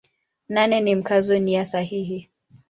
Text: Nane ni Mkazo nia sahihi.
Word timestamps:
Nane 0.49 0.81
ni 0.81 0.95
Mkazo 0.95 1.39
nia 1.39 1.65
sahihi. 1.65 2.29